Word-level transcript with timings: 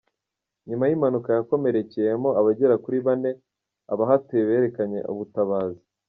Nyuma 0.69 0.83
y’impanuka 0.89 1.29
yakomerekeyemo 1.37 2.29
abagera 2.39 2.75
kuri 2.83 2.97
Bane 3.05 3.31
abahatuye 3.93 4.41
berekanye 4.49 4.99
ubutabazi 5.11 5.83